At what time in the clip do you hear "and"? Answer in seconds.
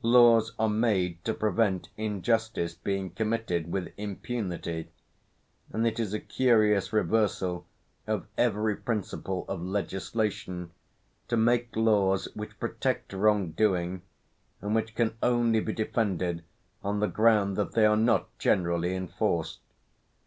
5.70-5.86, 14.62-14.74